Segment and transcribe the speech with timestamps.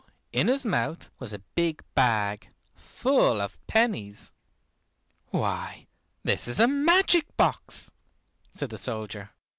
[0.31, 4.31] in his mouth was a big bag, full of pennies.
[5.27, 5.89] "Why,
[6.23, 7.91] this is a magic box,"
[8.51, 9.29] said the soldier.